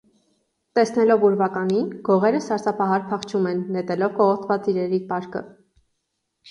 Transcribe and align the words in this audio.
Տեսնելով 0.77 1.25
ուրվականին՝ 1.29 1.91
գողերը 2.09 2.39
սարսափահար 2.47 3.07
փախչում 3.13 3.47
են՝ 3.53 3.63
նետելով 3.77 4.19
կողոպտված 4.19 4.73
իրերի 4.75 5.03
պարկը։ 5.13 5.47